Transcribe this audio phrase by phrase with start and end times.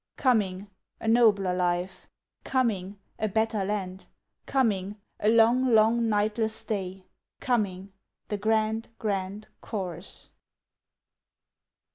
[0.17, 0.67] Coming
[0.99, 2.09] a nobler life;
[2.43, 4.05] Coming a better land;
[4.47, 7.05] Coming a long, long, nightless day;
[7.39, 7.93] Coming
[8.27, 10.31] the grand, grand Chorus!